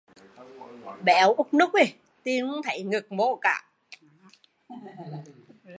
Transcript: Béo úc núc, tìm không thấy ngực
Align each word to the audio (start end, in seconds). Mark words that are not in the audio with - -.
Béo 1.05 1.29
úc 1.41 1.49
núc, 1.57 1.71
tìm 2.23 2.47
không 2.49 2.61
thấy 2.63 2.83
ngực 2.83 3.07